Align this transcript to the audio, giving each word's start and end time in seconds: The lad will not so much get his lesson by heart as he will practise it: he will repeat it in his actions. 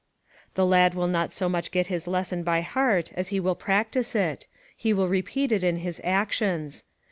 The 0.55 0.65
lad 0.65 0.95
will 0.95 1.05
not 1.05 1.31
so 1.31 1.47
much 1.47 1.69
get 1.69 1.85
his 1.85 2.07
lesson 2.07 2.41
by 2.41 2.61
heart 2.61 3.11
as 3.13 3.27
he 3.27 3.39
will 3.39 3.53
practise 3.53 4.15
it: 4.15 4.47
he 4.75 4.93
will 4.93 5.07
repeat 5.07 5.51
it 5.51 5.63
in 5.63 5.75
his 5.75 6.01
actions. 6.03 6.83